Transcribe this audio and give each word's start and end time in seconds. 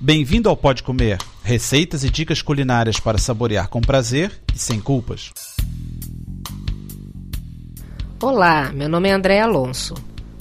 Bem-vindo 0.00 0.48
ao 0.48 0.56
Pode 0.56 0.84
Comer, 0.84 1.18
receitas 1.42 2.04
e 2.04 2.08
dicas 2.08 2.40
culinárias 2.40 3.00
para 3.00 3.18
saborear 3.18 3.68
com 3.68 3.80
prazer 3.80 4.30
e 4.54 4.56
sem 4.56 4.80
culpas. 4.80 5.32
Olá, 8.22 8.70
meu 8.72 8.88
nome 8.88 9.08
é 9.08 9.12
André 9.12 9.40
Alonso. 9.40 9.94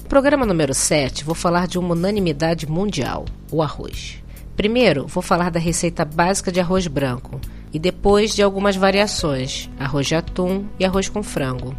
No 0.03 0.07
programa 0.07 0.45
número 0.45 0.75
7, 0.75 1.23
vou 1.23 1.33
falar 1.33 1.65
de 1.65 1.79
uma 1.79 1.95
unanimidade 1.95 2.69
mundial, 2.69 3.25
o 3.51 3.63
arroz. 3.63 4.21
Primeiro, 4.55 5.07
vou 5.07 5.23
falar 5.23 5.49
da 5.49 5.59
receita 5.59 6.05
básica 6.05 6.51
de 6.51 6.59
arroz 6.59 6.85
branco 6.85 7.41
e 7.73 7.79
depois 7.79 8.35
de 8.35 8.43
algumas 8.43 8.75
variações, 8.75 9.71
arroz 9.79 10.05
de 10.05 10.13
atum 10.13 10.67
e 10.79 10.85
arroz 10.85 11.09
com 11.09 11.23
frango. 11.23 11.75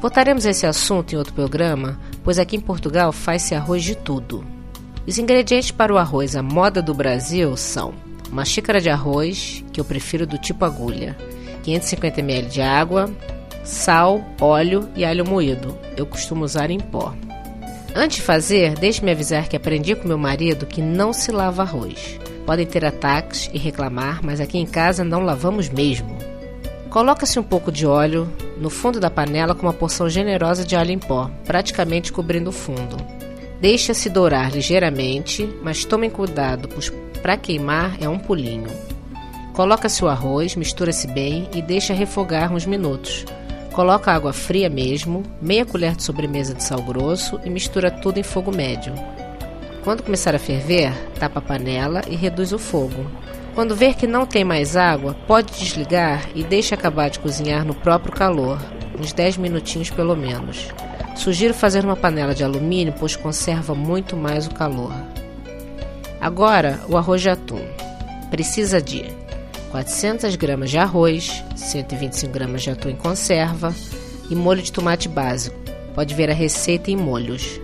Voltaremos 0.00 0.46
a 0.46 0.50
esse 0.50 0.64
assunto 0.64 1.12
em 1.12 1.16
outro 1.16 1.34
programa, 1.34 1.98
pois 2.22 2.38
aqui 2.38 2.54
em 2.54 2.60
Portugal 2.60 3.10
faz-se 3.10 3.52
arroz 3.52 3.82
de 3.82 3.96
tudo. 3.96 4.55
Os 5.06 5.18
ingredientes 5.18 5.70
para 5.70 5.94
o 5.94 5.98
arroz 5.98 6.34
à 6.34 6.42
moda 6.42 6.82
do 6.82 6.92
Brasil 6.92 7.56
são 7.56 7.94
uma 8.30 8.44
xícara 8.44 8.80
de 8.80 8.90
arroz, 8.90 9.64
que 9.72 9.80
eu 9.80 9.84
prefiro 9.84 10.26
do 10.26 10.36
tipo 10.36 10.64
agulha, 10.64 11.16
550 11.62 12.20
ml 12.20 12.48
de 12.48 12.60
água, 12.60 13.08
sal, 13.62 14.24
óleo 14.40 14.88
e 14.96 15.04
alho 15.04 15.24
moído. 15.24 15.78
Eu 15.96 16.06
costumo 16.06 16.44
usar 16.44 16.72
em 16.72 16.80
pó. 16.80 17.14
Antes 17.94 18.16
de 18.16 18.22
fazer, 18.24 18.74
deixe-me 18.74 19.12
avisar 19.12 19.48
que 19.48 19.56
aprendi 19.56 19.94
com 19.94 20.08
meu 20.08 20.18
marido 20.18 20.66
que 20.66 20.82
não 20.82 21.12
se 21.12 21.30
lava 21.30 21.62
arroz. 21.62 22.18
Podem 22.44 22.66
ter 22.66 22.84
ataques 22.84 23.48
e 23.52 23.58
reclamar, 23.58 24.20
mas 24.24 24.40
aqui 24.40 24.58
em 24.58 24.66
casa 24.66 25.04
não 25.04 25.20
lavamos 25.20 25.68
mesmo. 25.68 26.18
Coloca-se 26.90 27.38
um 27.38 27.44
pouco 27.44 27.70
de 27.70 27.86
óleo 27.86 28.28
no 28.58 28.70
fundo 28.70 28.98
da 28.98 29.10
panela 29.10 29.54
com 29.54 29.66
uma 29.66 29.72
porção 29.72 30.08
generosa 30.08 30.64
de 30.64 30.74
alho 30.74 30.90
em 30.90 30.98
pó, 30.98 31.30
praticamente 31.44 32.12
cobrindo 32.12 32.50
o 32.50 32.52
fundo. 32.52 33.15
Deixa-se 33.60 34.10
dourar 34.10 34.52
ligeiramente, 34.52 35.48
mas 35.62 35.84
tomem 35.84 36.10
cuidado, 36.10 36.68
pois 36.68 36.92
para 37.22 37.36
queimar 37.36 37.96
é 38.00 38.08
um 38.08 38.18
pulinho. 38.18 38.70
Coloca-se 39.54 40.04
o 40.04 40.08
arroz, 40.08 40.54
mistura-se 40.54 41.06
bem 41.06 41.48
e 41.54 41.62
deixa 41.62 41.94
refogar 41.94 42.52
uns 42.52 42.66
minutos. 42.66 43.24
Coloca 43.72 44.12
água 44.12 44.32
fria 44.32 44.68
mesmo, 44.68 45.22
meia 45.40 45.64
colher 45.64 45.96
de 45.96 46.02
sobremesa 46.02 46.54
de 46.54 46.62
sal 46.62 46.82
grosso 46.82 47.40
e 47.44 47.50
mistura 47.50 47.90
tudo 47.90 48.18
em 48.18 48.22
fogo 48.22 48.54
médio. 48.54 48.94
Quando 49.82 50.02
começar 50.02 50.34
a 50.34 50.38
ferver, 50.38 50.92
tapa 51.18 51.38
a 51.38 51.42
panela 51.42 52.02
e 52.08 52.16
reduz 52.16 52.52
o 52.52 52.58
fogo. 52.58 53.06
Quando 53.54 53.74
ver 53.74 53.94
que 53.94 54.06
não 54.06 54.26
tem 54.26 54.44
mais 54.44 54.76
água, 54.76 55.16
pode 55.26 55.52
desligar 55.58 56.28
e 56.34 56.44
deixe 56.44 56.74
acabar 56.74 57.08
de 57.08 57.18
cozinhar 57.18 57.64
no 57.64 57.74
próprio 57.74 58.12
calor, 58.12 58.58
uns 58.98 59.12
10 59.12 59.36
minutinhos 59.36 59.90
pelo 59.90 60.16
menos. 60.16 60.68
Sugiro 61.14 61.54
fazer 61.54 61.84
uma 61.84 61.96
panela 61.96 62.34
de 62.34 62.44
alumínio, 62.44 62.94
pois 62.98 63.16
conserva 63.16 63.74
muito 63.74 64.16
mais 64.16 64.46
o 64.46 64.54
calor. 64.54 64.92
Agora, 66.20 66.80
o 66.88 66.96
arroz 66.96 67.22
de 67.22 67.30
atum. 67.30 67.60
Precisa 68.30 68.80
de 68.80 69.04
400 69.70 70.34
gramas 70.36 70.70
de 70.70 70.78
arroz, 70.78 71.42
125 71.54 72.32
gramas 72.32 72.62
de 72.62 72.70
atum 72.70 72.90
em 72.90 72.96
conserva 72.96 73.74
e 74.30 74.34
molho 74.34 74.62
de 74.62 74.72
tomate 74.72 75.08
básico. 75.08 75.56
Pode 75.94 76.14
ver 76.14 76.30
a 76.30 76.34
receita 76.34 76.90
em 76.90 76.96
molhos. 76.96 77.60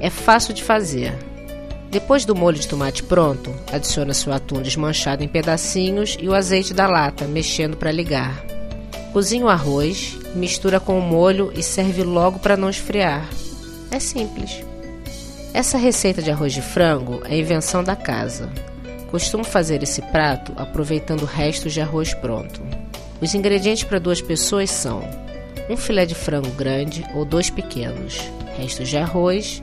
É 0.00 0.10
fácil 0.10 0.54
de 0.54 0.62
fazer. 0.62 1.12
Depois 1.90 2.24
do 2.24 2.34
molho 2.34 2.58
de 2.58 2.66
tomate 2.66 3.02
pronto, 3.02 3.54
adiciona-se 3.72 4.28
o 4.28 4.32
atum 4.32 4.60
desmanchado 4.60 5.22
em 5.22 5.28
pedacinhos 5.28 6.16
e 6.20 6.28
o 6.28 6.34
azeite 6.34 6.74
da 6.74 6.88
lata, 6.88 7.26
mexendo 7.26 7.76
para 7.76 7.92
ligar. 7.92 8.44
Cozinha 9.12 9.44
o 9.44 9.48
arroz, 9.48 10.18
mistura 10.34 10.80
com 10.80 10.98
o 10.98 11.02
molho 11.02 11.52
e 11.54 11.62
serve 11.62 12.02
logo 12.02 12.38
para 12.38 12.56
não 12.56 12.68
esfriar. 12.68 13.28
É 13.90 13.98
simples. 13.98 14.64
Essa 15.52 15.78
receita 15.78 16.20
de 16.20 16.30
arroz 16.30 16.52
de 16.52 16.60
frango 16.60 17.20
é 17.24 17.38
invenção 17.38 17.84
da 17.84 17.94
casa. 17.94 18.50
Costumo 19.10 19.44
fazer 19.44 19.82
esse 19.82 20.02
prato 20.02 20.52
aproveitando 20.56 21.24
restos 21.24 21.72
de 21.72 21.80
arroz 21.80 22.12
pronto. 22.12 22.60
Os 23.20 23.34
ingredientes 23.34 23.84
para 23.84 24.00
duas 24.00 24.20
pessoas 24.20 24.70
são 24.70 25.02
um 25.70 25.76
filé 25.76 26.04
de 26.04 26.14
frango 26.14 26.50
grande 26.50 27.06
ou 27.14 27.24
dois 27.24 27.48
pequenos, 27.48 28.18
restos 28.58 28.88
de 28.88 28.98
arroz, 28.98 29.62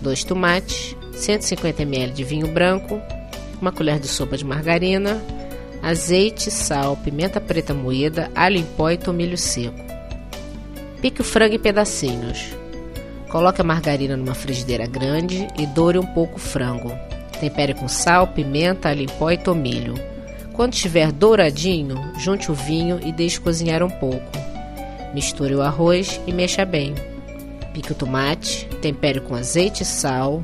dois 0.00 0.22
tomates, 0.22 0.96
150 1.12 1.82
ml 1.82 2.12
de 2.12 2.24
vinho 2.24 2.46
branco, 2.46 3.00
uma 3.60 3.72
colher 3.72 3.98
de 3.98 4.08
sopa 4.08 4.36
de 4.36 4.44
margarina, 4.44 5.20
azeite, 5.82 6.50
sal, 6.50 6.96
pimenta 6.96 7.40
preta 7.40 7.74
moída, 7.74 8.30
alho 8.34 8.58
em 8.58 8.64
pó 8.64 8.90
e 8.90 8.96
tomilho 8.96 9.36
seco. 9.36 9.91
Pique 11.02 11.20
o 11.20 11.24
frango 11.24 11.56
em 11.56 11.58
pedacinhos. 11.58 12.54
Coloque 13.28 13.60
a 13.60 13.64
margarina 13.64 14.16
numa 14.16 14.36
frigideira 14.36 14.86
grande 14.86 15.48
e 15.58 15.66
doure 15.66 15.98
um 15.98 16.06
pouco 16.06 16.36
o 16.36 16.38
frango. 16.38 16.92
Tempere 17.40 17.74
com 17.74 17.88
sal, 17.88 18.28
pimenta, 18.28 18.88
alho 18.88 19.02
em 19.02 19.08
pó 19.08 19.32
e 19.32 19.36
tomilho. 19.36 19.94
Quando 20.52 20.74
estiver 20.74 21.10
douradinho, 21.10 21.96
junte 22.16 22.52
o 22.52 22.54
vinho 22.54 23.00
e 23.02 23.10
deixe 23.10 23.40
cozinhar 23.40 23.82
um 23.82 23.90
pouco. 23.90 24.30
Misture 25.12 25.56
o 25.56 25.62
arroz 25.62 26.20
e 26.24 26.32
mexa 26.32 26.64
bem. 26.64 26.94
Pique 27.74 27.90
o 27.90 27.96
tomate, 27.96 28.68
tempere 28.80 29.18
com 29.18 29.34
azeite 29.34 29.82
e 29.82 29.86
sal, 29.86 30.40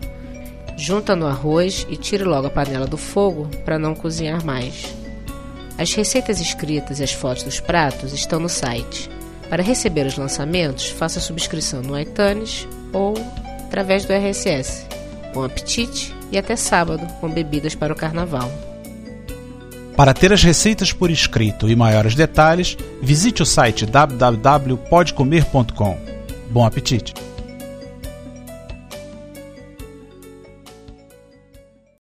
junta 0.77 1.15
no 1.15 1.29
arroz 1.29 1.87
e 1.89 1.97
tire 1.97 2.25
logo 2.25 2.49
a 2.49 2.51
panela 2.51 2.87
do 2.87 2.97
fogo 2.97 3.49
para 3.65 3.79
não 3.79 3.95
cozinhar 3.95 4.45
mais. 4.45 4.93
As 5.79 5.95
receitas 5.95 6.41
escritas 6.41 6.99
e 6.99 7.05
as 7.05 7.13
fotos 7.13 7.45
dos 7.45 7.61
pratos 7.61 8.13
estão 8.13 8.41
no 8.41 8.49
site. 8.49 9.18
Para 9.49 9.63
receber 9.63 10.07
os 10.07 10.17
lançamentos, 10.17 10.89
faça 10.89 11.21
subscrição 11.21 11.83
no 11.83 11.97
iTunes 11.99 12.69
ou 12.93 13.15
através 13.67 14.05
do 14.05 14.13
RSS. 14.13 14.87
Bom 15.33 15.45
apetite 15.45 16.15
e 16.31 16.37
até 16.39 16.55
sábado 16.57 17.07
com 17.21 17.31
bebidas 17.31 17.75
para 17.75 17.93
o 17.93 17.97
carnaval. 17.97 18.51
Para 19.97 20.15
ter 20.15 20.33
as 20.33 20.43
receitas 20.43 20.93
por 20.93 21.11
escrito 21.11 21.69
e 21.69 21.75
maiores 21.75 22.15
detalhes, 22.15 22.77
visite 23.03 23.43
o 23.43 23.47
site 23.47 23.85
www.podcomer.com. 23.85 25.99
Bom 26.51 26.65
apetite! 26.65 27.28